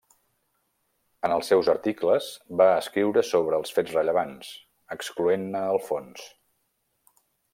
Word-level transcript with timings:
En 1.27 1.33
els 1.35 1.49
seus 1.51 1.67
articles, 1.73 2.29
va 2.61 2.67
escriure 2.85 3.23
sobre 3.33 3.59
els 3.63 3.75
fets 3.77 3.93
rellevants, 3.99 4.49
excloent-ne 4.97 5.65
el 5.75 5.81
fons. 5.91 6.27